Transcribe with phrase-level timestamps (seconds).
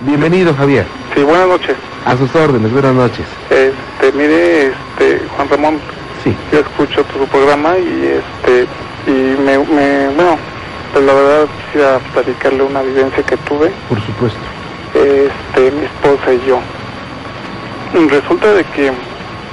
[0.00, 0.86] Bienvenido, Javier.
[1.14, 1.76] Sí, buenas noches.
[2.04, 3.24] A sus órdenes, buenas noches.
[3.50, 5.78] Este, mire, este, Juan Ramón,
[6.22, 6.34] Sí.
[6.52, 8.66] yo escucho tu programa y este,
[9.06, 10.36] y me, me bueno,
[10.92, 14.38] pues la verdad quisiera platicarle una vivencia que tuve, Por supuesto.
[14.94, 16.58] este, mi esposa y yo.
[18.08, 18.92] Resulta de que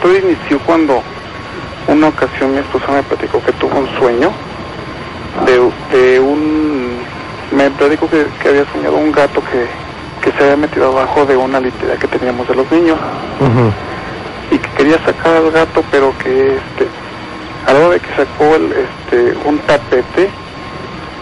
[0.01, 1.01] todo inició cuando
[1.87, 4.31] una ocasión mi esposa me platicó que tuvo un sueño
[5.45, 6.97] de, de un,
[7.55, 9.67] me platicó que, que había soñado un gato que,
[10.23, 12.97] que se había metido abajo de una litera que teníamos de los niños
[14.51, 16.87] y que quería sacar al gato, pero que este,
[17.67, 20.29] a la hora de que sacó el, este, un tapete,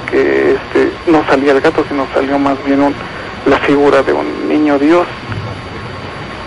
[0.10, 2.96] que este, no salía el gato, sino salió más bien un-
[3.46, 5.08] la figura de un niño Dios.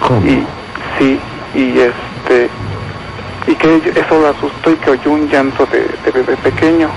[0.06, 0.20] ¿Cómo?
[0.26, 0.46] Y
[0.98, 1.20] sí,
[1.54, 2.48] y este,
[3.46, 6.88] y que eso la asustó y que oyó un llanto de, de bebé pequeño.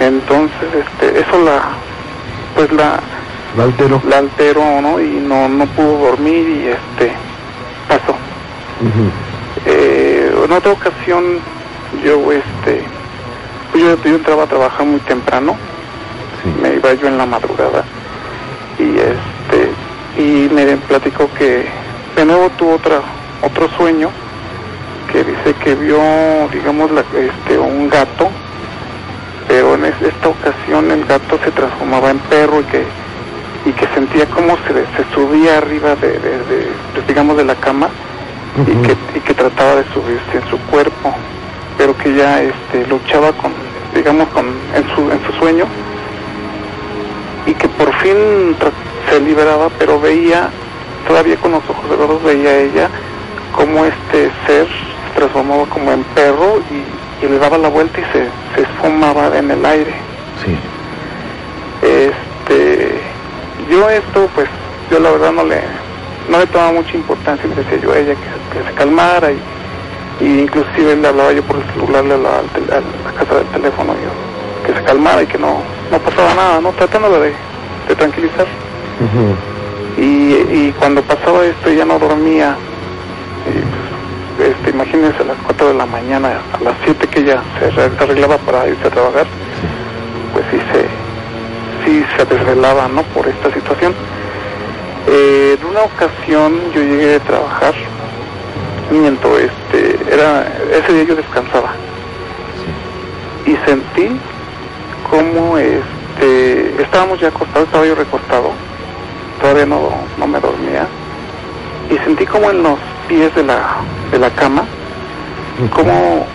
[0.00, 1.62] Entonces, este, eso la,
[2.56, 2.98] pues la,
[3.56, 4.02] ¿La alteró?
[4.08, 5.00] la alteró, ¿no?
[5.00, 7.12] Y no, no pudo dormir y este,
[7.88, 8.16] pasó.
[9.66, 11.38] Eh, en otra ocasión
[12.04, 12.82] yo este
[13.70, 15.56] pues yo, yo entraba a trabajar muy temprano
[16.42, 16.50] Sí.
[16.60, 17.84] me iba yo en la madrugada
[18.78, 19.70] y este
[20.20, 21.66] y me platicó que
[22.16, 23.00] de nuevo tuvo otra
[23.40, 24.10] otro sueño
[25.10, 25.98] que dice que vio
[26.52, 28.28] digamos la- este un gato
[29.48, 32.84] pero en es- esta ocasión el gato se transformaba en perro y que
[33.64, 37.54] y que sentía como se, se subía arriba de, de- de, pues, digamos de la
[37.54, 37.88] cama
[38.62, 41.12] y que, y que trataba de subirse en su cuerpo,
[41.78, 43.52] pero que ya este, luchaba con,
[43.94, 45.64] digamos, con, en, su, en su sueño
[47.46, 48.56] y que por fin
[49.10, 50.50] se liberaba, pero veía,
[51.08, 52.88] todavía con los ojos cerrados veía ella
[53.52, 58.04] cómo este ser se transformaba como en perro y, y le daba la vuelta y
[58.12, 59.94] se, se esfumaba en el aire.
[60.44, 60.56] Sí.
[61.82, 63.00] Este,
[63.74, 64.48] yo esto, pues,
[64.90, 65.60] yo la verdad no le,
[66.28, 69.38] no le tomaba mucha importancia, le decía yo a ella que, que se calmara y,
[70.20, 73.46] y inclusive le hablaba yo por el celular, le hablaba al a la casa del
[73.48, 76.70] teléfono, yo, que se calmara y que no, no pasaba nada, ¿no?
[76.72, 77.32] Tratándola de,
[77.88, 78.46] de tranquilizar.
[79.96, 80.34] Y,
[80.68, 82.56] y cuando pasaba esto ella no dormía.
[83.46, 87.42] Y, pues, este, imagínense a las 4 de la mañana, a las 7 que ella
[87.58, 89.26] se arre- arreglaba para irse a trabajar,
[90.32, 90.86] pues sí se,
[91.84, 93.02] sí se desvelaba, ¿no?
[93.02, 93.94] Por esta situación.
[95.06, 97.74] Eh, en una ocasión yo llegué a trabajar,
[98.90, 101.72] miento, este, era, ese día yo descansaba.
[103.46, 104.08] Y sentí
[105.10, 108.50] como este, estábamos ya acostados, estaba yo recostado,
[109.40, 110.86] todavía no, no me dormía,
[111.90, 113.76] y sentí como en los pies de la,
[114.10, 114.64] de la cama,
[115.70, 116.26] como,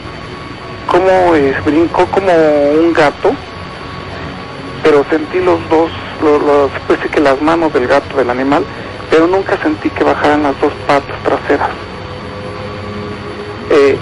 [0.86, 3.32] como eh, brincó como un gato,
[4.84, 5.92] pero sentí los dos,
[6.22, 8.64] los, los, pues que las manos del gato, del animal,
[9.10, 11.70] pero nunca sentí que bajaran las dos patas traseras.
[13.70, 13.98] Eh,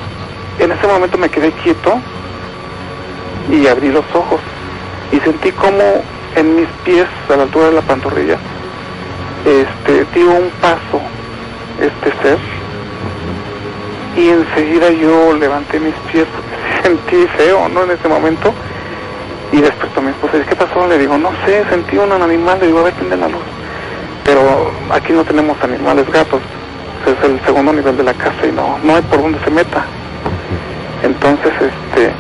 [0.60, 2.00] en ese momento me quedé quieto
[3.52, 4.42] y abrí los ojos
[5.12, 6.04] y sentí como
[6.36, 8.38] en mis pies, a la altura de la pantorrilla,
[9.46, 11.02] este, dio un paso
[11.80, 12.38] este ser
[14.18, 17.84] y enseguida yo levanté mis pies porque sentí feo, ¿no?
[17.84, 18.54] En ese momento
[19.52, 20.88] y despertó mi esposa ¿qué pasó?
[20.88, 23.42] Le digo, no sé, sentí un animal, le digo, a ver, prende la luz.
[24.24, 26.42] Pero aquí no tenemos animales gatos,
[27.06, 29.86] es el segundo nivel de la casa y no, no hay por dónde se meta.
[31.04, 32.12] Entonces, este,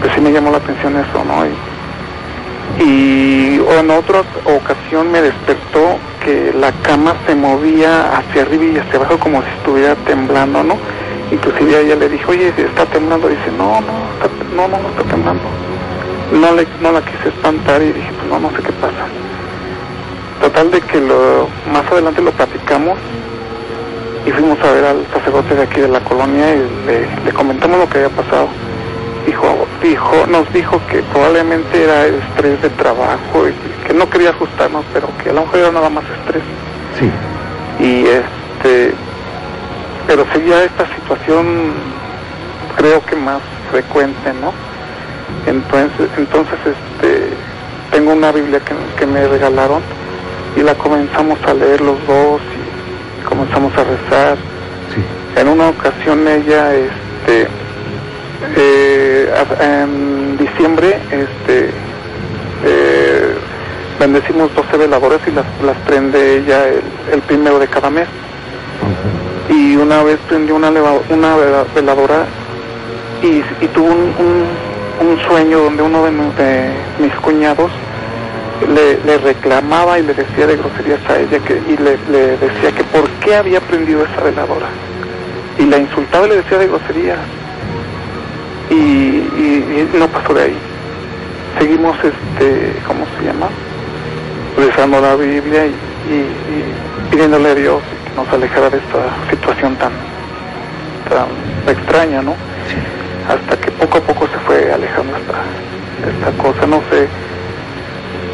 [0.00, 1.46] pues sí me llamó la atención eso, ¿no?
[1.46, 8.78] Y, y en otra ocasión me despertó que la cama se movía hacia arriba y
[8.78, 10.76] hacia abajo como si estuviera temblando, ¿no?
[11.30, 13.28] Inclusive ella le dije, oye, está temblando.
[13.28, 15.42] Dice, no, no, está- no, no, no está temblando.
[16.32, 19.06] No, le, no la quise espantar y dije, pues no, no sé qué pasa.
[20.40, 22.98] Total de que lo, más adelante lo platicamos
[24.24, 27.78] y fuimos a ver al sacerdote de aquí de la colonia y le, le comentamos
[27.78, 28.48] lo que había pasado.
[29.26, 34.84] Dijo, dijo, nos dijo que probablemente era estrés de trabajo y que no quería ajustarnos,
[34.92, 36.42] pero que a lo mejor era nada más estrés.
[36.98, 37.10] Sí.
[37.84, 38.94] Y este,
[40.06, 41.72] pero seguía esta situación,
[42.76, 43.40] creo que más
[43.70, 44.52] frecuente, ¿no?
[45.46, 47.28] Entonces, entonces este,
[47.90, 49.80] tengo una Biblia que, que me regalaron
[50.56, 52.40] y la comenzamos a leer los dos
[53.20, 54.36] y comenzamos a rezar.
[54.94, 55.40] Sí.
[55.40, 57.46] En una ocasión ella, este,
[58.56, 61.70] eh, en diciembre, este,
[62.64, 63.34] eh,
[63.98, 66.82] bendecimos 12 veladoras y las, las prende ella el,
[67.14, 68.08] el primero de cada mes.
[69.48, 72.24] Y una vez prendió una, una vela- veladora
[73.22, 74.69] y, y tuvo un, un-
[75.00, 76.70] un sueño donde uno de, de
[77.00, 77.70] mis cuñados
[78.68, 83.08] le, reclamaba y le decía de groserías a ella que, y le, decía que por
[83.24, 84.66] qué había prendido esa veladora.
[85.58, 87.18] Y la insultaba y le decía de groserías.
[88.70, 90.56] Y, no pasó de ahí.
[91.58, 93.48] Seguimos, este, ¿cómo se llama?
[94.56, 99.74] Rezando la Biblia y, y- y pidiéndole a Dios que nos alejara de esta situación
[99.76, 99.92] tan,
[101.08, 101.26] tan
[101.74, 102.34] extraña, ¿no?
[103.28, 105.42] Hasta que poco a poco se fue alejando esta,
[106.08, 106.66] esta cosa.
[106.66, 107.08] No sé,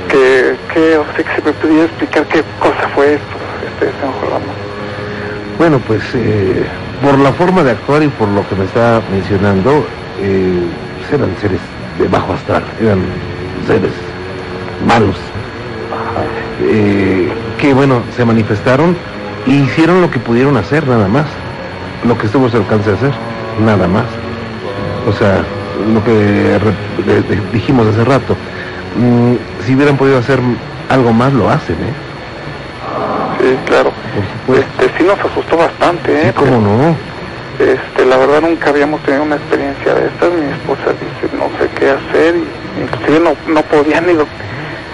[0.09, 3.37] que, que, o sea, que se me pudiera explicar qué cosa fue esto,
[3.69, 4.53] este Jordano.
[5.59, 6.67] Bueno, pues eh,
[7.03, 9.87] por la forma de actuar y por lo que me está mencionando,
[10.21, 10.61] eh,
[11.13, 11.61] eran seres
[11.99, 13.01] de bajo astral, eran
[13.67, 13.93] seres
[14.87, 15.17] malos,
[16.63, 18.97] eh, que bueno, se manifestaron
[19.47, 21.27] y hicieron lo que pudieron hacer, nada más,
[22.07, 23.13] lo que estuvo a su alcance de hacer,
[23.65, 24.05] nada más.
[25.07, 25.43] O sea,
[25.93, 26.59] lo que
[27.53, 28.37] dijimos hace rato,
[28.97, 30.41] mm, si hubieran podido hacer
[30.89, 31.93] algo más, lo hacen, ¿eh?
[33.41, 33.93] Sí, claro.
[34.15, 34.83] Por supuesto.
[34.83, 36.33] Este, sí nos asustó bastante, Sí, ¿eh?
[36.35, 36.97] cómo no.
[37.59, 40.31] Este, la verdad nunca habíamos tenido una experiencia de estas.
[40.33, 44.27] Mi esposa dice, no sé qué hacer, y inclusive no, no podía ni, lo-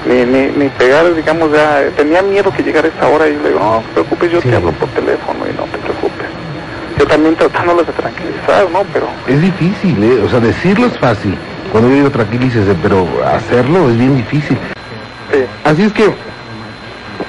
[0.06, 3.60] ni, ni, ni pegar, digamos, ya tenía miedo que llegara esa hora y le digo,
[3.60, 4.48] no te preocupes, yo Sí.
[4.50, 5.81] te hablo por teléfono y no te.
[7.02, 8.84] Yo también tratándolos de tranquilizar, ¿no?
[8.92, 10.22] Pero Es difícil, ¿eh?
[10.24, 11.36] O sea, decirlo es fácil.
[11.72, 14.56] Cuando yo digo tranquilícese, pero hacerlo es bien difícil.
[15.32, 16.14] sí, Así es que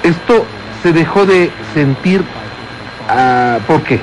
[0.03, 0.45] esto
[0.83, 2.23] se dejó de sentir.
[3.09, 3.99] ah, ¿Por qué?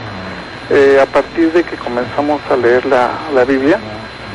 [0.70, 3.78] eh, a partir de que comenzamos a leer la, la Biblia,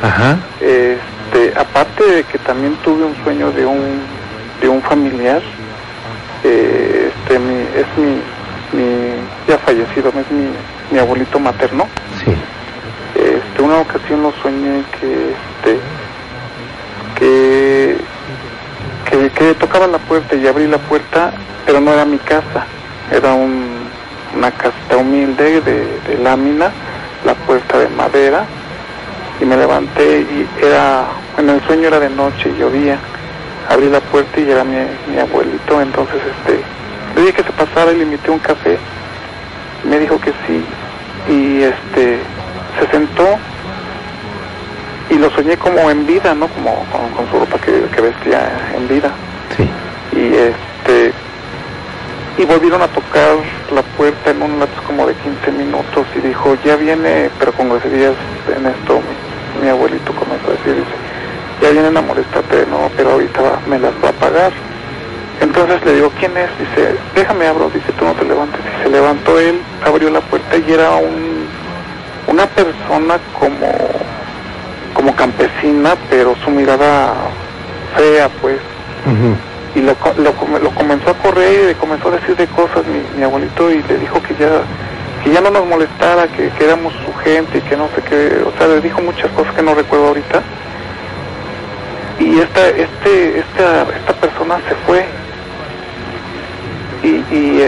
[0.01, 0.37] Ajá.
[0.61, 3.99] Este, aparte de que también tuve un sueño de un
[4.61, 5.41] de un familiar,
[6.45, 9.15] eh, este, mi, es mi, mi
[9.49, 10.47] ya fallecido, es mi,
[10.91, 11.87] mi abuelito materno.
[12.23, 12.31] Sí.
[13.15, 15.79] Este, una ocasión lo soñé que este
[17.17, 17.97] que,
[19.09, 21.31] que que tocaba la puerta y abrí la puerta,
[21.65, 22.65] pero no era mi casa,
[23.11, 23.87] era un,
[24.35, 26.71] una casita humilde de, de lámina,
[27.25, 28.45] la puerta de madera
[29.41, 31.05] y me levanté y era,
[31.37, 32.97] en el sueño era de noche y llovía.
[33.69, 34.77] Abrí la puerta y era mi,
[35.11, 36.61] mi abuelito, entonces este,
[37.15, 38.77] le dije que se pasara y le invité un café.
[39.89, 40.63] Me dijo que sí
[41.29, 42.19] y este,
[42.79, 43.23] se sentó
[45.09, 46.47] y lo soñé como en vida, ¿no?
[46.47, 49.11] Como con, con su ropa que, que vestía en vida.
[49.55, 49.69] Sí.
[50.17, 51.13] Y este,
[52.37, 53.35] y volvieron a tocar
[53.73, 57.69] la puerta en un lapso como de 15 minutos y dijo, ya viene, pero con
[57.69, 58.13] groserías
[58.55, 60.95] en esto, mi, mi abuelito comenzó a decir, dice,
[61.61, 64.51] ya vienen a molestarte, no, pero ahorita va- me las va a pagar.
[65.41, 66.49] Entonces le digo, ¿quién es?
[66.59, 68.59] Dice, déjame abro, dice, tú no te levantes.
[68.83, 71.47] Se levantó él, abrió la puerta y era un,
[72.27, 73.71] una persona como,
[74.93, 77.13] como campesina, pero su mirada
[77.95, 78.57] fea, pues
[79.05, 79.35] Ujú.
[79.75, 83.17] y lo, lo, lo comenzó a correr y le comenzó a decir de cosas mi,
[83.17, 84.61] mi abuelito y le dijo que ya
[85.23, 88.43] que ya no nos molestara, que, que éramos su gente y que no sé qué,
[88.45, 90.39] o sea, le dijo muchas cosas que no recuerdo ahorita.
[92.19, 95.03] Y esta, este, esta, esta persona se fue.
[97.01, 97.61] Y, y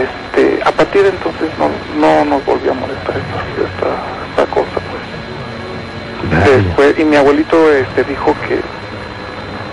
[0.78, 1.68] partir de entonces no,
[2.00, 3.90] no nos volvió a molestar esta, esta,
[4.30, 6.64] esta cosa, pues.
[6.64, 8.60] Después, y mi abuelito este, dijo que,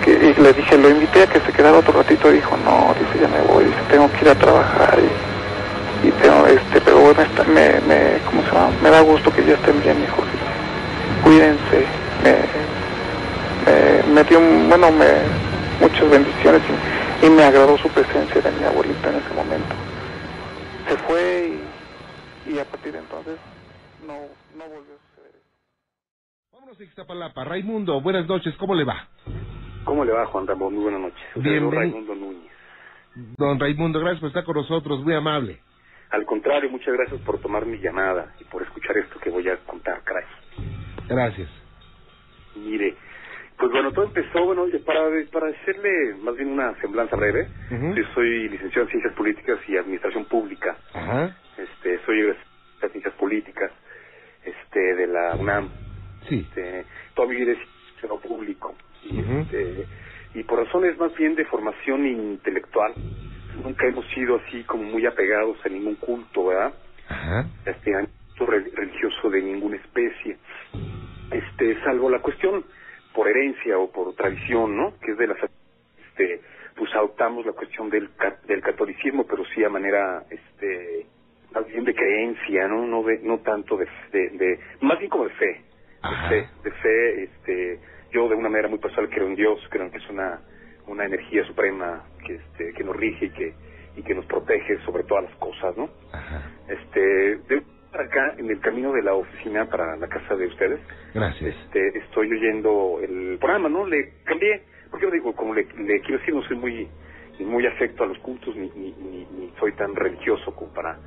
[0.04, 2.92] que y le dije, lo invité a que se quedara otro ratito y dijo, no,
[2.98, 6.98] dice, ya me voy, dice, tengo que ir a trabajar y, y tengo, este, pero
[6.98, 8.70] bueno, está- me, me, ¿cómo se llama?
[8.82, 11.86] Me da gusto que ya estén bien, hijo, dice, cuídense,
[12.24, 12.34] me,
[13.64, 15.06] me, me dio, bueno, me,
[15.80, 16.62] muchas bendiciones
[17.22, 19.74] y, y me agradó su presencia de mi abuelito en ese momento.
[20.96, 21.60] Se fue
[22.46, 23.38] y, y a partir de entonces
[24.06, 24.14] no,
[24.56, 25.40] no volvió a suceder.
[26.52, 27.44] Vámonos a Ixtapalapa.
[27.44, 29.06] Raimundo, buenas noches, ¿cómo le va?
[29.84, 30.74] ¿Cómo le va, Juan Ramón?
[30.74, 31.26] Muy buenas noches.
[31.34, 31.70] Bienvenido.
[31.70, 32.52] Raimundo Núñez.
[33.36, 35.60] Don Raimundo, gracias por estar con nosotros, muy amable.
[36.10, 39.56] Al contrario, muchas gracias por tomar mi llamada y por escuchar esto que voy a
[39.66, 40.24] contar, caray.
[41.08, 41.50] Gracias.
[42.54, 42.96] Mire,
[43.58, 45.00] pues bueno, todo empezó, bueno, para,
[45.32, 50.24] para hacerle más bien una semblanza breve, yo soy licenciado en Ciencias Políticas y Administración
[50.26, 52.46] Pública, Ajá, este, soy egresado
[52.82, 53.70] de Ciencias Políticas
[54.44, 55.70] este, de la UNAM,
[56.28, 56.46] sí.
[56.48, 56.84] este,
[57.14, 57.58] toda mi vida es
[58.14, 58.74] público.
[59.02, 59.86] Y, este,
[60.34, 62.92] y por razones más bien de formación intelectual
[63.62, 66.72] nunca hemos sido así como muy apegados a ningún culto verdad
[67.08, 67.92] Ajá, este
[68.38, 70.36] religioso de ninguna especie.
[71.30, 72.64] Este salvo la cuestión
[73.16, 75.38] por herencia o por tradición no que es de las
[76.10, 76.42] este
[76.76, 78.10] pues adoptamos la cuestión del
[78.46, 81.06] del catolicismo pero sí a manera este
[81.52, 85.24] más bien de creencia no no de no tanto de, de, de- más bien como
[85.24, 85.62] de fe
[86.02, 86.28] Ajá.
[86.30, 87.80] de fe, de fe, este,
[88.12, 90.40] yo de una manera muy personal creo en Dios, creo en que es una,
[90.86, 93.54] una energía suprema que este que nos rige y que
[93.96, 95.88] y que nos protege sobre todas las cosas, ¿no?
[96.12, 96.42] Ajá.
[96.68, 97.00] Este,
[97.48, 97.62] de
[98.00, 100.80] acá en el camino de la oficina para la casa de ustedes,
[101.14, 101.54] Gracias.
[101.54, 103.86] este, estoy oyendo el programa, ¿no?
[103.86, 106.88] Le cambié, porque yo digo, como le, le quiero decir, no soy muy
[107.44, 110.98] muy afecto a los cultos ni, ni, ni, ni soy tan religioso como para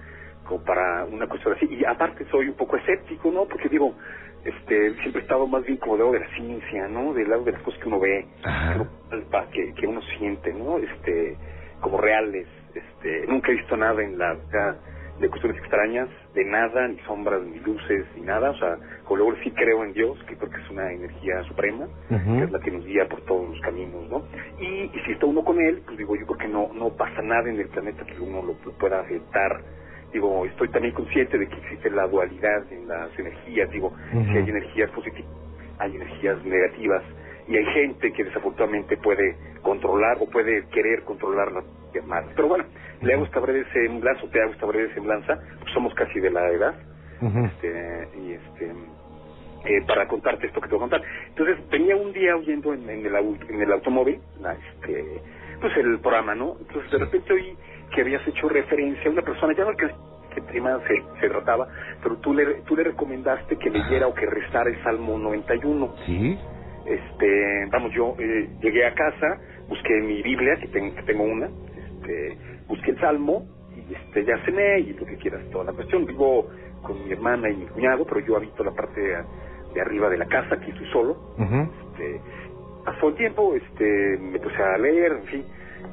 [0.46, 3.46] como para una cuestión así y aparte soy un poco escéptico, ¿no?
[3.46, 3.94] Porque digo,
[4.44, 7.14] este siempre he estado más bien como del lado de la ciencia, ¿no?
[7.14, 8.26] Del lado de las cosas que uno ve,
[9.52, 10.78] que que, uno siente, ¿no?
[10.80, 11.38] Este
[11.82, 14.38] como reales, este nunca he visto nada en la
[15.20, 19.36] de cuestiones extrañas, de nada, ni sombras, ni luces, ni nada, o sea, como luego
[19.44, 22.72] sí creo en Dios, que creo que es una energía suprema, que es la que
[22.72, 24.24] nos guía por todos los caminos, ¿no?
[24.60, 27.22] Y, y si está uno con él, pues digo yo creo que no, no pasa
[27.22, 29.62] nada en el planeta que uno lo, lo pueda afectar.
[30.14, 34.50] Digo, estoy también consciente de que existe la dualidad en las energías, digo, si hay
[34.50, 35.30] energías positivas,
[35.78, 37.04] hay energías negativas,
[37.50, 41.66] y hay gente que desafortunadamente puede controlar o puede querer controlar las
[42.06, 42.32] malas.
[42.36, 42.66] Pero bueno,
[43.02, 46.30] le hago esta breve semblanza, o te hago esta breve semblanza, pues somos casi de
[46.30, 46.76] la edad,
[47.20, 48.72] este, y este
[49.66, 51.02] eh, para contarte esto que te voy a contar.
[51.30, 55.22] Entonces venía un día oyendo en, en el, en el automóvil, la, este,
[55.60, 56.56] pues el programa, ¿no?
[56.60, 57.58] Entonces de repente oí
[57.94, 59.90] que habías hecho referencia a una persona, ya no que
[60.36, 61.68] qué tema se, se trataba,
[62.04, 66.38] pero tú le, tú le recomendaste que leyera o que rezara el Salmo 91 Sí.
[66.86, 71.48] Este vamos yo eh, llegué a casa busqué mi Biblia que, ten- que tengo una
[71.48, 73.46] este busqué el Salmo
[73.76, 76.06] y este ya cené y lo que quieras toda la cuestión.
[76.06, 76.48] Vivo
[76.82, 79.18] con mi hermana y mi cuñado pero yo habito la parte de,
[79.74, 81.18] de arriba de la casa aquí estoy solo.
[81.96, 82.22] Este
[82.86, 85.46] pasó el tiempo este me puse a leer en fin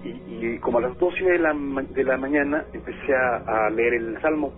[0.05, 0.09] y,
[0.55, 3.71] y como a las dos y media de la, de la mañana empecé a, a
[3.71, 4.53] leer el Salmo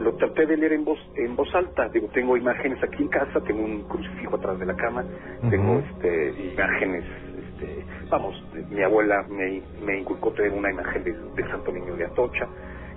[0.00, 1.88] Lo traté de leer en voz en voz alta.
[1.90, 5.04] Digo tengo imágenes aquí en casa tengo un crucifijo atrás de la cama
[5.50, 7.04] tengo este imágenes
[7.36, 12.06] este vamos mi abuela me, me inculcó tener una imagen del, del Santo Niño de
[12.06, 12.46] Atocha.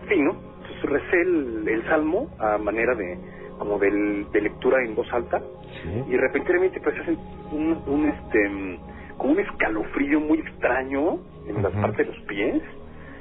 [0.03, 3.17] En fin no entonces recé el, el salmo a manera de
[3.59, 5.41] como del, de lectura en voz alta.
[5.81, 6.03] Sí.
[6.07, 8.79] y repentinamente empecé a sentir un, un este
[9.17, 11.17] como un escalofrío muy extraño
[11.47, 11.81] en las Ujú.
[11.81, 12.61] partes de los pies.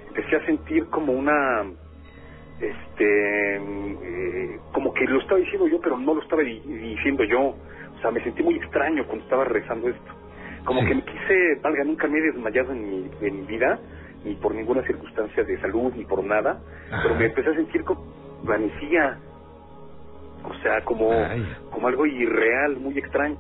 [0.08, 1.64] Empecé a sentir como una
[2.62, 7.40] este eh, como que lo estaba diciendo yo pero no lo estaba di- diciendo yo
[7.40, 10.12] o sea me sentí muy extraño cuando estaba rezando esto
[10.64, 10.86] como Sí.
[10.86, 13.78] que me quise valga nunca me he desmayado en mi, en mi vida
[14.24, 17.00] ni por ninguna circunstancia de salud ni por nada Ajá.
[17.02, 18.04] pero me empecé a sentir como
[18.44, 19.18] vanecía
[20.44, 21.44] o sea como Ay.
[21.70, 23.36] como algo irreal muy extraño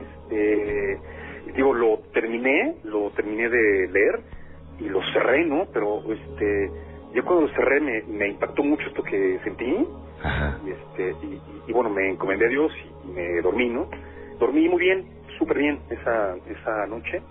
[0.00, 0.98] este
[1.56, 4.20] digo lo terminé lo terminé de leer
[4.80, 6.70] y lo cerré no pero este
[7.14, 9.86] yo cuando lo cerré me, me impactó mucho esto que sentí
[10.22, 10.58] Ajá.
[10.64, 12.72] y este y, y- y bueno me encomendé a Dios
[13.04, 13.88] y, me dormí no
[14.38, 15.06] dormí muy bien
[15.38, 17.22] súper bien esa esa noche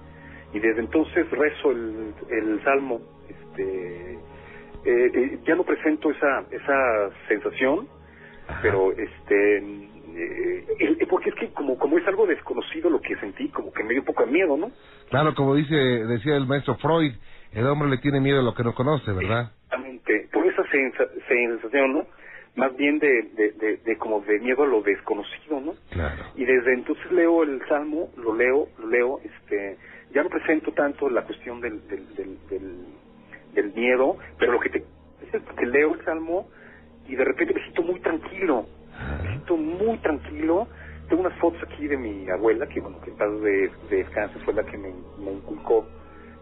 [0.54, 7.10] y desde entonces rezo el, el salmo este eh, eh, ya no presento esa esa
[7.28, 7.88] sensación
[8.48, 8.60] Ajá.
[8.62, 9.58] pero este
[10.20, 13.90] eh, porque es que como como es algo desconocido lo que sentí como que me
[13.92, 14.72] dio un poco de miedo no
[15.10, 17.14] Claro, como dice, decía el maestro Freud,
[17.54, 19.52] el hombre le tiene miedo a lo que no conoce, ¿verdad?
[19.86, 22.08] Exactamente, por esa sensa- sensación no
[22.56, 26.24] más bien de, de, de, de como de miedo a lo desconocido no Claro.
[26.36, 29.78] y desde entonces leo el salmo lo leo lo leo este
[30.12, 32.86] ya no presento tanto la cuestión del del, del, del,
[33.54, 36.50] del miedo pero lo que te es que leo el salmo
[37.08, 38.66] y de repente me siento muy tranquilo
[39.24, 40.68] me siento muy tranquilo.
[41.10, 44.40] Tengo unas fotos aquí de mi abuela, que bueno, que en paz de, de descanso
[44.42, 45.88] fue la que me, me inculcó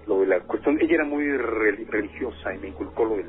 [0.08, 0.78] lo de la cuestión.
[0.82, 3.26] Ella era muy reli- religiosa y me inculcó lo de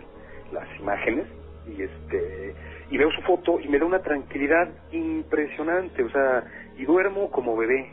[0.53, 1.27] las imágenes.
[1.67, 2.55] Y este
[2.91, 6.45] y veo su foto y me da una tranquilidad impresionante, o sea,
[6.79, 7.91] y duermo como bebé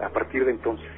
[0.00, 0.88] a partir de entonces.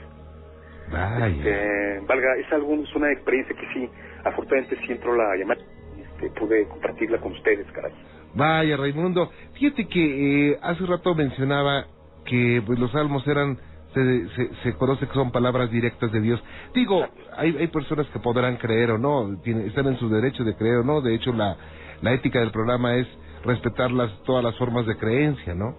[0.93, 1.27] Vaya.
[1.27, 3.91] Este, valga, es algo, es una experiencia que sí,
[4.25, 5.61] afortunadamente sí entró la llamada,
[5.99, 7.93] este, pude compartirla con ustedes, caray.
[8.35, 9.31] Vaya, Raimundo.
[9.55, 11.87] Fíjate que eh, hace rato mencionaba
[12.27, 13.59] que pues, los salmos eran,
[13.95, 16.43] se, se, se conoce que son palabras directas de Dios.
[16.75, 20.55] Digo, hay, hay personas que podrán creer o no, tiene- están en su derecho de
[20.57, 21.01] creer o no.
[21.01, 21.57] De hecho, la,
[22.03, 23.07] la ética del programa es
[23.45, 25.77] respetar las, todas las formas de creencia, ¿no?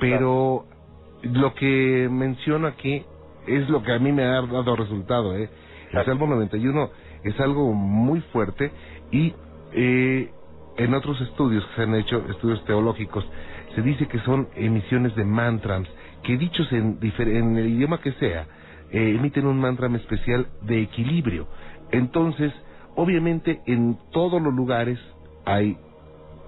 [0.00, 0.64] Pero
[1.22, 3.04] lo que menciono aquí
[3.46, 5.48] es lo que a mí me ha dado resultado, ¿eh?
[5.92, 6.04] El.
[6.06, 6.90] Salmo 91
[7.24, 8.70] es algo muy fuerte
[9.10, 9.34] y
[9.74, 10.30] eh,
[10.78, 13.24] en otros estudios que se han hecho, estudios teológicos,
[13.74, 15.82] se dice que son emisiones de mantras
[16.22, 16.98] que dichos en,
[17.56, 18.46] el idioma que sea,
[18.90, 21.46] eh, emiten un mantra especial de equilibrio.
[21.90, 22.52] Entonces,
[22.94, 24.98] obviamente en todos los lugares
[25.44, 25.76] hay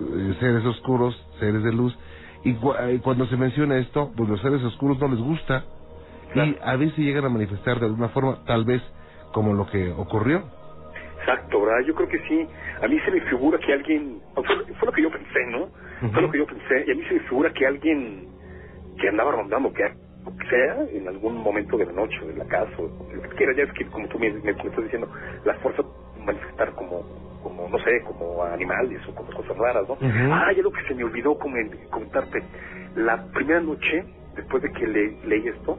[0.01, 1.97] eh, seres oscuros, seres de luz,
[2.45, 5.65] y cu- eh, cuando se menciona esto, pues los seres oscuros no les gusta
[6.35, 8.83] y a veces llegan a manifestar de alguna forma, tal vez
[9.33, 10.43] como lo que ocurrió.
[11.21, 11.87] Exacto, ¿verdad?
[11.87, 12.47] Yo creo que sí.
[12.83, 15.69] A mí se me figura que alguien, fue, fue lo que yo pensé, ¿no?
[16.13, 18.34] Fue lo que yo pensé, y a mí se me figura que alguien
[19.01, 19.83] que andaba rondando, que
[20.49, 23.65] sea, en algún momento de la noche, de la casa, o lo que quiera, ya
[23.65, 25.09] es que como tú me, me, estás diciendo,
[25.45, 25.85] las fuerzas
[26.25, 27.03] manifestar como,
[27.43, 29.97] como, no sé, como animales o como cosas raras, ¿no?
[30.33, 32.43] Ah, ya lo que se me olvidó comentarte.
[32.97, 34.05] La primera noche,
[34.37, 35.79] después de que le, leí esto,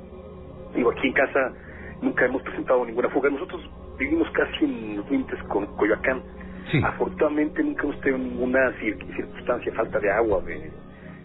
[0.76, 1.54] digo, aquí en casa
[2.02, 3.30] nunca hemos presentado ninguna fuga.
[3.30, 3.62] Nosotros
[3.98, 6.22] vivimos casi en los límites con Coyoacán.
[6.84, 10.72] Afortunadamente nunca hemos tenido ninguna circunstancia, falta de agua, de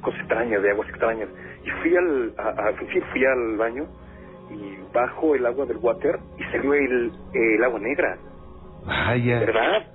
[0.00, 1.28] cosas extrañas, de aguas extrañas.
[1.64, 2.72] Y fui al, a,
[3.12, 3.86] fui al baño
[4.50, 8.18] y bajo el agua del water y salió el, el agua negra.
[8.84, 9.40] Vaya.
[9.40, 9.86] ¿Verdad?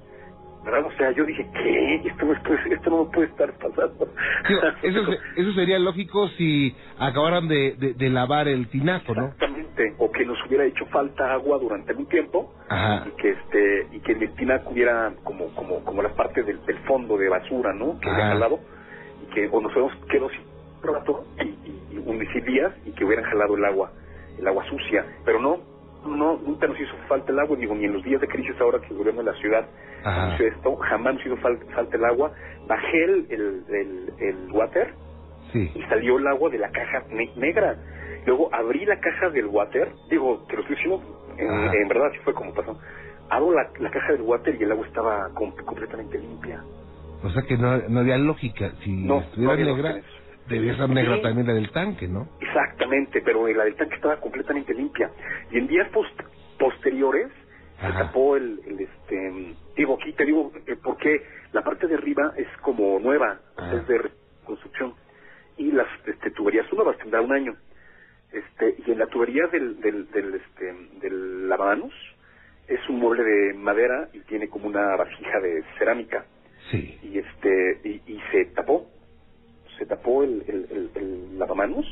[0.64, 0.86] ¿Verdad?
[0.86, 1.96] O sea, yo dije, ¿qué?
[2.08, 4.08] Esto, esto, esto no puede estar pasando.
[4.82, 5.00] eso,
[5.36, 9.26] eso sería lógico si acabaran de, de, lavar el tinaco, ¿no?
[9.26, 9.94] Exactamente.
[10.00, 13.06] O que nos hubiera hecho falta agua durante un tiempo Ajá.
[13.08, 16.66] y que este y que en el tinaco hubiera como como como la parte del,
[16.66, 18.00] del fondo de basura, ¿no?
[18.00, 18.75] Que había jalado y
[19.34, 20.44] que o nos hubiéramos quedado sin
[20.84, 23.92] rato y, y, y, días y que hubieran jalado el agua
[24.38, 25.60] el agua sucia, pero no,
[26.06, 28.80] no, nunca nos hizo falta el agua, digo, ni en los días de crisis ahora
[28.80, 29.68] que el gobierno de la ciudad
[30.34, 32.32] hizo esto, jamás nos hizo falta, falta el agua.
[32.68, 34.94] Bajé el, el, el, water
[35.54, 37.04] y salió el agua de la caja
[37.36, 37.76] negra.
[38.26, 41.02] Luego abrí la caja del water, digo, te lo estoy diciendo,
[41.38, 42.78] en, verdad así fue como pasó.
[43.30, 46.62] Abro la, la, caja del water y el agua estaba completamente limpia.
[47.26, 50.02] O sea que no, no había lógica, si no, estuviera negra
[50.48, 52.28] Debía ser negra también la del tanque, ¿no?
[52.40, 55.10] Exactamente, pero la del tanque estaba completamente limpia.
[55.50, 55.90] Y en días
[56.60, 57.32] posteriores
[57.82, 62.32] se tapó el, el, este digo aquí te digo eh, porque la parte de arriba
[62.38, 63.42] es como nueva
[63.74, 64.10] es de
[64.46, 64.94] construcción
[65.58, 67.56] y las este, tuberías nuevas tendrá un año.
[68.32, 71.94] Este y en la tubería del del, del este del lavamanos
[72.68, 76.26] es un mueble de madera y tiene como una vasija de cerámica
[76.72, 77.00] sí.
[77.04, 78.88] Y este y, y se tapó
[79.78, 81.86] se tapó el, el, el, lavamanos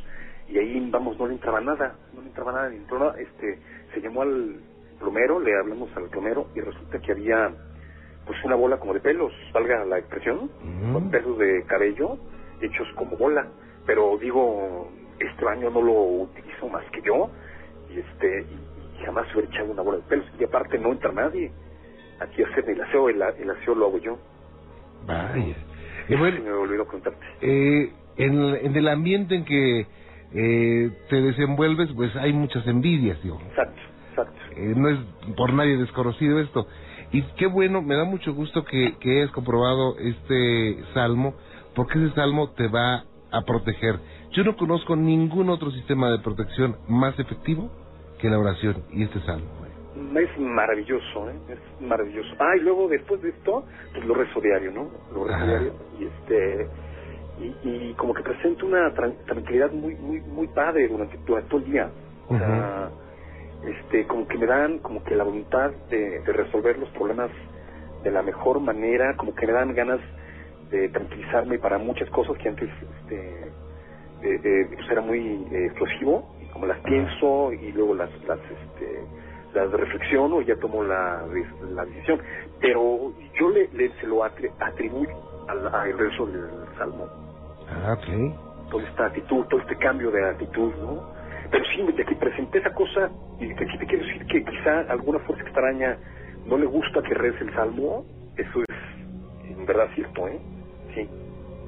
[0.49, 3.59] y ahí, vamos, no le entraba nada, no le entraba nada, entró, este,
[3.93, 4.57] se llamó al
[4.99, 7.51] plomero, le hablamos al plomero y resulta que había
[8.25, 10.49] pues una bola como de pelos, valga la expresión,
[10.93, 12.17] con pelos de cabello
[12.61, 13.47] hechos como bola,
[13.85, 17.29] pero digo, este baño no lo utilizo más que yo
[17.89, 21.51] y este y, jamás hubiera echado una bola de pelos y aparte no entra nadie,
[22.21, 24.17] aquí hacer el aseo, el, el aseo lo hago yo.
[25.05, 25.55] Vaya.
[26.09, 27.19] Y bueno, me olvidó contarte.
[27.41, 29.87] Eh, en, en, el ambiente en que
[30.33, 33.39] eh, te desenvuelves, pues hay muchas envidias, digo.
[33.49, 34.39] Exacto, exacto.
[34.55, 34.99] Eh, no es
[35.35, 36.67] por nadie desconocido esto.
[37.11, 41.35] Y qué bueno, me da mucho gusto que, que hayas comprobado este salmo,
[41.75, 43.99] porque ese salmo te va a proteger.
[44.31, 47.71] Yo no conozco ningún otro sistema de protección más efectivo
[48.19, 49.63] que la oración y este salmo
[49.95, 51.35] es maravilloso, ¿eh?
[51.49, 52.35] es maravilloso.
[52.39, 54.89] Ah, y luego después de esto, pues lo rezo diario, ¿no?
[55.13, 56.67] Lo rezo diario y este
[57.63, 61.89] y, como que presento una tranquilidad muy muy muy padre durante, todo el día.
[62.27, 62.89] O sea,
[63.65, 67.29] este como que me dan como que la voluntad de, resolver los problemas
[68.03, 69.99] de la mejor manera, como que me dan ganas
[70.69, 72.69] de tranquilizarme para muchas cosas que antes
[73.01, 73.51] este
[74.21, 79.03] pues era muy eh, explosivo y como las pienso y luego las las este
[79.53, 81.23] la reflexiono y ya tomo la,
[81.73, 82.19] la decisión.
[82.59, 85.11] Pero yo le, se lo atribuyo
[85.47, 87.07] al, al verso del Salmo.
[87.69, 88.69] Ah, ok.
[88.71, 91.13] Toda esta actitud, todo este cambio de actitud, ¿no?
[91.51, 94.79] Pero sí, de que presenté esa cosa, y de que te quiero decir que quizá
[94.89, 95.97] alguna fuerza extraña
[96.45, 100.39] no le gusta que reza el Salmo, eso es en verdad cierto, ¿eh?
[100.95, 101.09] Sí.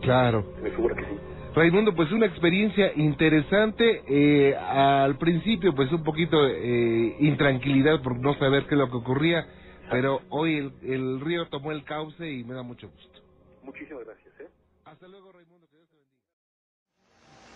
[0.01, 0.43] Claro.
[0.61, 1.19] Me figura que sí.
[1.55, 4.03] Raimundo, pues una experiencia interesante.
[4.09, 8.97] Eh, al principio, pues un poquito eh, intranquilidad por no saber qué es lo que
[8.97, 9.47] ocurría,
[9.89, 13.21] pero hoy el, el, río tomó el cauce y me da mucho gusto.
[13.63, 14.33] Muchísimas gracias.
[14.41, 14.49] ¿eh?
[14.83, 15.65] Hasta luego, Raimundo.
[15.71, 15.97] Que Dios te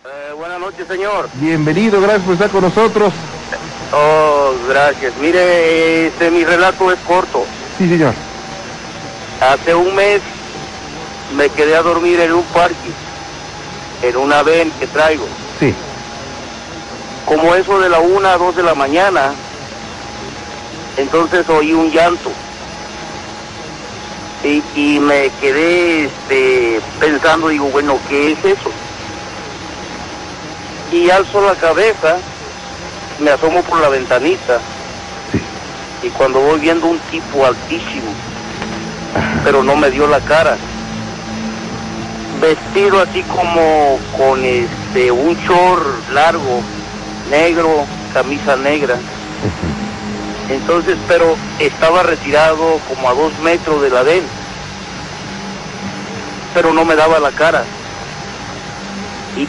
[0.08, 0.30] bendiga.
[0.30, 1.28] Eh, buenas noches, señor.
[1.34, 3.12] Bienvenido, gracias por estar con nosotros.
[3.92, 5.14] Oh, gracias.
[5.20, 7.44] Mire, este, mi relato es corto.
[7.76, 8.14] Sí, señor.
[9.42, 10.22] Hace un mes
[11.36, 13.09] me quedé a dormir en un parque
[14.02, 15.26] en una ven que traigo.
[15.58, 15.74] Sí.
[17.26, 19.32] Como eso de la una a dos de la mañana,
[20.96, 22.30] entonces oí un llanto.
[24.42, 28.70] Y, y me quedé este, pensando, digo, bueno, ¿qué es eso?
[30.92, 32.16] Y alzo la cabeza,
[33.18, 34.60] me asomo por la ventanita,
[36.02, 38.12] y cuando voy viendo un tipo altísimo,
[39.44, 40.56] pero no me dio la cara
[42.40, 46.62] vestido así como con este un short largo,
[47.30, 48.96] negro, camisa negra.
[50.48, 54.24] Entonces, pero estaba retirado como a dos metros de la DEN,
[56.54, 57.64] pero no me daba la cara.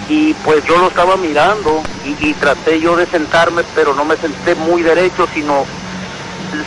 [0.07, 4.53] Y, pues yo lo estaba mirando y, traté yo de sentarme, pero no me senté
[4.53, 5.65] muy derecho, sino,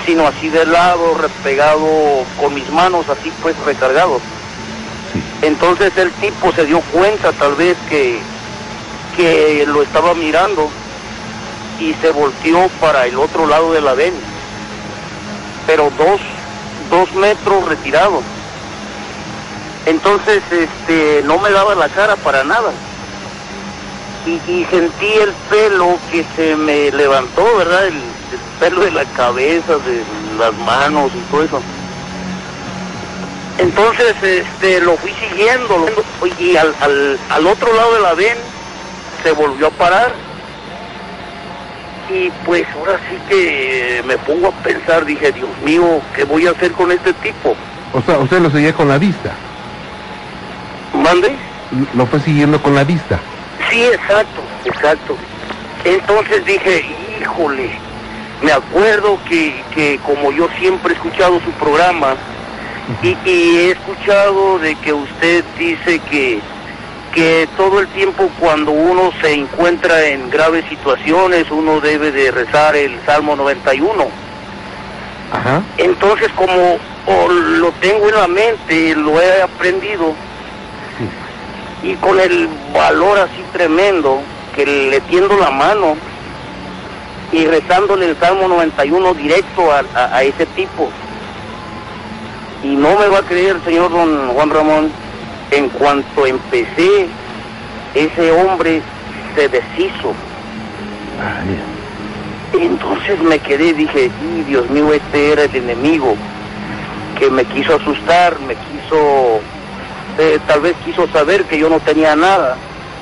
[0.04, 1.86] sino así de lado, repegado
[2.38, 4.20] con mis manos así pues recargados.
[5.44, 8.18] Entonces el tipo se dio cuenta tal vez que,
[9.14, 10.70] que lo estaba mirando
[11.78, 14.14] y se volteó para el otro lado de la ven,
[15.66, 16.18] pero dos,
[16.90, 18.22] dos metros retirado.
[19.84, 22.72] Entonces, este, no me daba la cara para nada.
[24.26, 27.86] Y, sentí el pelo que se me levantó, ¿verdad?
[27.88, 28.00] El,
[28.58, 30.02] pelo de la cabeza, de
[30.38, 31.60] las manos y todo eso.
[33.58, 35.86] Entonces, este, lo fui siguiendo,
[36.38, 38.36] y al, al, al otro lado de la ven
[39.22, 40.12] se volvió a parar
[42.10, 46.50] y pues ahora sí que me pongo a pensar, dije, Dios mío, ¿qué voy a
[46.50, 47.56] hacer con este tipo?
[47.92, 49.32] O sea, usted lo seguía con la vista.
[50.92, 51.34] ¿Mande?
[51.94, 53.18] Lo fue siguiendo con la vista.
[53.70, 55.16] Sí, exacto, exacto.
[55.84, 56.84] Entonces dije,
[57.20, 57.70] híjole,
[58.42, 62.16] me acuerdo que, que como yo siempre he escuchado su programa
[63.02, 66.40] y, y he escuchado de que usted dice que
[67.14, 72.74] que todo el tiempo cuando uno se encuentra en graves situaciones, uno debe de rezar
[72.74, 74.08] el Salmo 91.
[75.32, 75.62] Ajá.
[75.78, 80.12] Entonces, como lo tengo en la mente, lo he aprendido,
[81.84, 84.20] y con el valor así tremendo,
[84.56, 85.96] que le tiendo la mano
[87.30, 90.90] y rezándole el Salmo 91 directo a, a ese tipo.
[92.64, 94.90] Y no me va a creer, señor don Juan Ramón,
[95.50, 97.06] en cuanto empecé,
[97.94, 98.80] ese hombre
[99.34, 100.14] se deshizo.
[102.54, 104.10] Entonces me quedé, dije,
[104.46, 106.16] Dios mío, este era el enemigo
[107.18, 109.40] que me quiso asustar, me quiso,
[110.18, 112.56] eh, tal vez quiso saber que yo no tenía nada,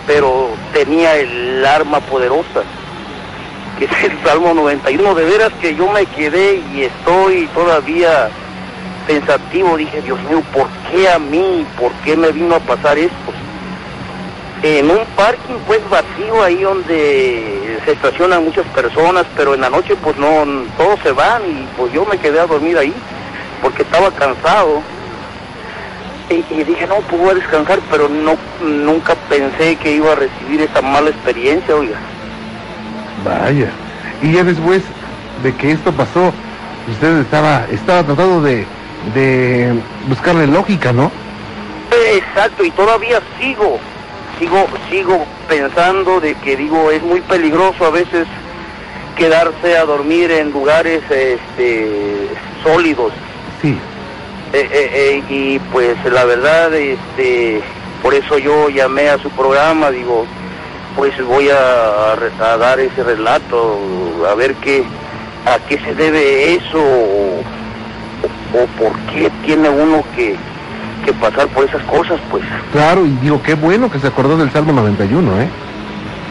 [0.08, 2.64] pero tenía el arma poderosa,
[3.78, 5.14] que es el Salmo 91.
[5.14, 8.28] De veras que yo me quedé y estoy todavía
[9.06, 11.66] pensativo, dije, Dios mío, ¿por qué a mí?
[11.78, 13.32] ¿Por qué me vino a pasar esto?
[14.62, 19.96] En un parking pues vacío ahí donde se estacionan muchas personas, pero en la noche
[19.96, 20.44] pues no,
[20.76, 22.94] todos se van y pues yo me quedé a dormir ahí
[23.60, 24.82] porque estaba cansado.
[26.30, 31.10] Y, dije, no, pues descansar, pero no, nunca pensé que iba a recibir esa mala
[31.10, 31.98] experiencia, oiga.
[33.24, 33.70] Vaya.
[34.22, 34.82] Y ya después
[35.42, 36.32] de que esto pasó,
[36.90, 38.66] usted estaba, estaba tratando de
[39.14, 39.74] de
[40.08, 41.10] buscarle lógica, ¿no?
[42.14, 43.78] Exacto, y todavía sigo,
[44.38, 48.26] sigo, sigo pensando de que digo, es muy peligroso a veces
[49.16, 52.28] quedarse a dormir en lugares este,
[52.62, 53.12] sólidos.
[53.60, 53.76] Sí.
[54.52, 57.60] Eh, eh, eh, y pues la verdad, este,
[58.02, 60.26] por eso yo llamé a su programa, digo,
[60.96, 63.78] pues voy a, a dar ese relato,
[64.30, 64.84] a ver qué,
[65.46, 66.82] a qué se debe eso
[68.54, 70.36] o por qué tiene uno que,
[71.20, 72.42] pasar por esas cosas, pues.
[72.72, 75.48] Claro, y digo, qué bueno que se acordó del Salmo 91, ¿eh?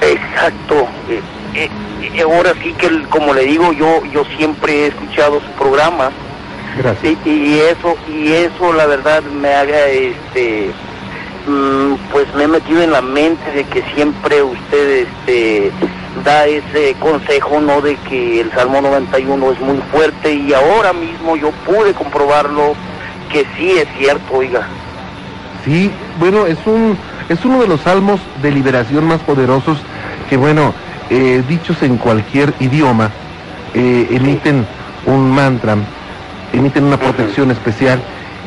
[0.02, 0.88] Exacto.
[1.10, 1.22] Eh,
[1.54, 1.70] eh,
[2.02, 6.12] eh, ahora sí que, como le digo, yo yo siempre he escuchado su programa.
[6.78, 7.18] Gracias.
[7.26, 10.72] Y, eso, y eso la verdad me haga, este,
[11.46, 15.72] mm, pues me he metido en la mente de que siempre usted, este,
[16.26, 17.82] da ese consejo, ¿no?
[17.82, 22.74] De que el Salmo 91 es muy fuerte y ahora mismo yo pude comprobarlo
[23.32, 24.68] que sí es cierto, oiga.
[25.64, 26.98] Sí, bueno, es un
[27.30, 29.78] es uno de los salmos de liberación más poderosos
[30.30, 30.74] que, bueno,
[31.10, 33.10] eh, dichos en cualquier idioma,
[33.74, 34.66] eh, emiten
[35.06, 35.78] un mantra,
[36.52, 38.02] emiten una protección especial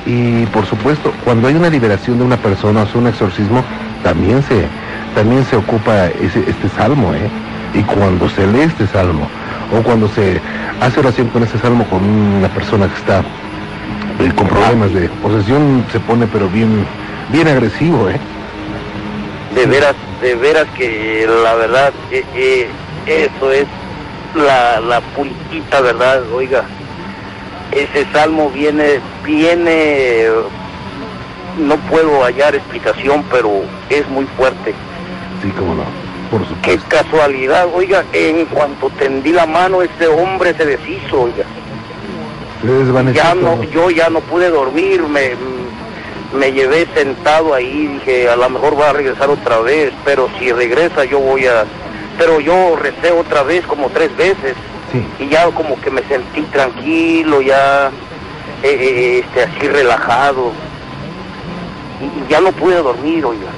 [0.05, 3.65] y, por supuesto, cuando hay una liberación de una persona o sea, un exorcismo,
[4.03, 4.67] también se
[5.15, 7.29] también se ocupa este salmo, ¿eh?
[7.75, 9.29] Y cuando se lee este salmo,
[9.73, 10.41] o cuando se
[10.81, 13.21] hace oración con ese salmo con una persona que está
[14.21, 16.87] eh, con problemas de posesión, se pone pero bien,
[17.31, 18.19] bien agresivo, ¿eh?
[19.55, 22.69] De veras, de veras que la verdad, eh, eh,
[23.07, 23.67] eso es
[24.35, 26.65] la, la puritita verdad, oiga.
[27.73, 30.27] Ese salmo viene, viene,
[31.59, 34.75] no puedo hallar explicación, pero es muy fuerte.
[35.45, 35.85] Sí, cómo no.
[36.63, 41.45] Qué casualidad, oiga, en cuanto tendí la mano, ese hombre se deshizo, oiga.
[43.13, 45.33] Ya no, yo ya no pude dormir, me,
[46.35, 50.51] me llevé sentado ahí, dije, a lo mejor va a regresar otra vez, pero si
[50.51, 51.65] regresa yo voy a...
[52.17, 54.55] Pero yo recé otra vez como tres veces.
[54.93, 55.25] Sí.
[55.25, 57.91] y ya como que me sentí tranquilo, ya
[58.63, 60.53] eh, eh, este, así relajado.
[62.01, 63.51] Y, y ya no pude dormir, oiga.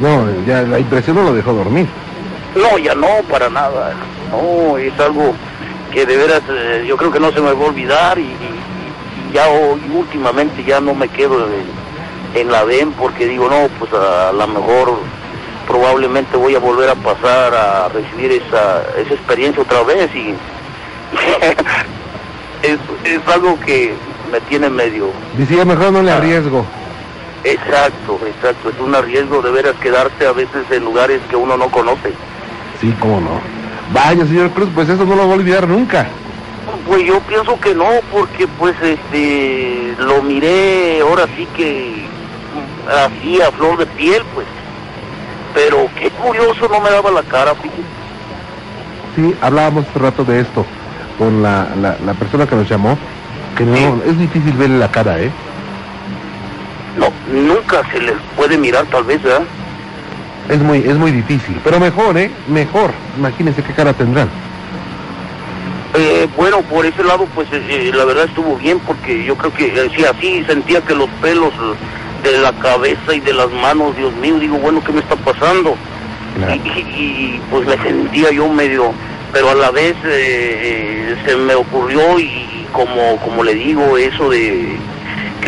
[0.00, 1.86] No, ya la impresión no lo dejó dormir.
[2.54, 3.92] No, ya no, para nada.
[4.30, 5.34] No, es algo
[5.92, 9.30] que de veras eh, yo creo que no se me va a olvidar y, y-
[9.30, 13.68] y ya hoy últimamente ya no me quedo en, en la DEM porque digo, no,
[13.78, 14.98] pues a, lo mejor
[15.66, 20.34] probablemente voy a volver a pasar a recibir esa, esa experiencia otra vez y
[22.62, 23.94] es, es algo que
[24.32, 26.64] me tiene medio Decía, mejor no le arriesgo.
[27.44, 31.68] Exacto, exacto, es un arriesgo de veras quedarse a veces en lugares que uno no
[31.68, 32.12] conoce.
[32.80, 33.40] Sí, cómo no.
[33.92, 36.06] Vaya, señor Cruz, pues eso no lo voy a olvidar nunca.
[36.86, 42.04] Pues yo pienso que no, porque pues este lo miré ahora sí que
[43.06, 44.46] así a flor de piel, pues.
[45.54, 47.82] Pero qué curioso, no me daba la cara, fíjate.
[49.16, 50.64] Sí, hablábamos hace rato de esto
[51.18, 52.96] con la, la, la persona que nos llamó,
[53.56, 53.84] que no, Sí.
[54.06, 55.30] es difícil verle la cara, ¿eh?
[57.32, 59.42] Nunca se les puede mirar tal vez, ¿verdad?
[60.48, 62.30] Es muy, es muy difícil, pero mejor, ¿eh?
[62.48, 62.90] Mejor.
[63.18, 64.28] Imagínense qué cara tendrán.
[65.94, 69.52] Eh, bueno, por ese lado, pues eh, eh, la verdad estuvo bien, porque yo creo
[69.52, 71.52] que eh, sí, así sentía que los pelos
[72.22, 75.76] de la cabeza y de las manos, Dios mío, digo, bueno, ¿qué me está pasando?
[76.36, 76.54] Claro.
[76.54, 76.80] y, y-
[77.36, 78.92] y, pues me sentía yo medio,
[79.32, 84.76] pero a la vez se me ocurrió y como, como le digo, eso de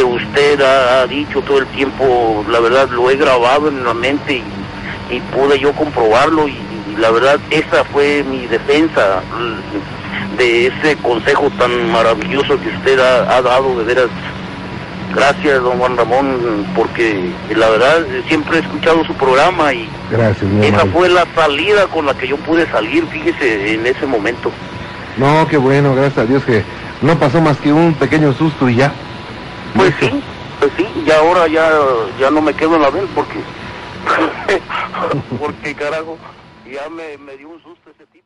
[0.01, 3.93] que usted ha, ha dicho todo el tiempo, la verdad lo he grabado en la
[3.93, 10.39] mente y, y pude yo comprobarlo y, y la verdad esa fue mi defensa mm,
[10.39, 14.07] de ese consejo tan maravilloso que usted ha, ha dado, de veras.
[15.15, 20.87] Gracias, don Juan Ramón, porque la verdad siempre he escuchado su programa y, Gracias, esa
[20.87, 24.53] fue la salida con la que yo pude salir, fíjese, en ese momento.
[25.19, 26.63] No, qué bueno, gracias a Dios que
[27.03, 28.93] no pasó más que un pequeño susto y ya.
[29.75, 30.11] Pues sí,
[30.59, 31.71] pues sí, y ahora ya,
[32.19, 33.39] ya no me quedo en la ven porque,
[35.39, 36.19] porque carajo,
[36.71, 38.20] ya me, me dio un susto ese tipo.